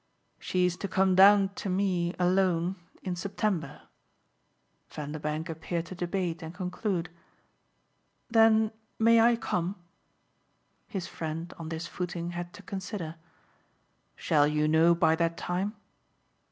"She's 0.39 0.75
to 0.77 0.87
come 0.87 1.13
down 1.13 1.49
to 1.49 1.69
me 1.69 2.15
alone 2.17 2.75
in 3.03 3.15
September." 3.15 3.83
Vanderbank 4.89 5.47
appeared 5.47 5.85
to 5.85 5.93
debate 5.93 6.41
and 6.41 6.55
conclude. 6.55 7.11
"Then 8.27 8.71
may 8.97 9.19
I 9.21 9.35
come?" 9.35 9.75
His 10.87 11.05
friend, 11.05 11.53
on 11.59 11.69
this 11.69 11.85
footing, 11.85 12.31
had 12.31 12.51
to 12.53 12.63
consider. 12.63 13.17
"Shall 14.15 14.47
you 14.47 14.67
know 14.67 14.95
by 14.95 15.15
that 15.17 15.37
time?" 15.37 15.75